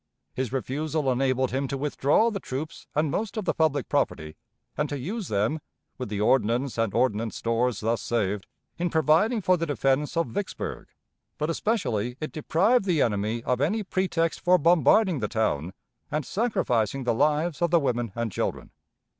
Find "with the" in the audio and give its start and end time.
5.99-6.19